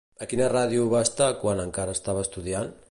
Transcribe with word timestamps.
A 0.25 0.27
quina 0.29 0.47
ràdio 0.53 0.87
va 0.95 1.03
estar 1.09 1.29
quan 1.45 1.63
encara 1.67 1.99
estava 1.99 2.27
estudiant? 2.29 2.77